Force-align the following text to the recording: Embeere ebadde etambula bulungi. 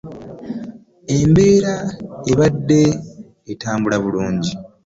Embeere 1.17 1.73
ebadde 2.31 2.81
etambula 3.51 3.97
bulungi. 4.03 4.51